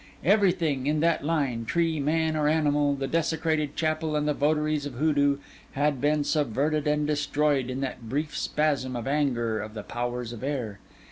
Everything, 0.25 0.87
in 0.87 0.99
that 1.01 1.23
line, 1.23 1.63
tree, 1.63 1.99
man, 1.99 2.35
or 2.35 2.47
animal, 2.47 2.95
the 2.95 3.05
desecrated 3.05 3.75
chapel 3.75 4.15
and 4.15 4.27
the 4.27 4.33
votaries 4.33 4.87
of 4.87 4.95
Hoodoo, 4.95 5.37
had 5.73 6.01
been 6.01 6.23
subverted 6.23 6.87
and 6.87 7.05
destroyed 7.05 7.69
in 7.69 7.81
that 7.81 8.09
brief 8.09 8.35
spasm 8.35 8.95
of 8.95 9.05
anger 9.05 9.59
of 9.61 9.75
the 9.75 9.83
powers 9.83 10.33
of 10.33 10.43
air. 10.43 10.79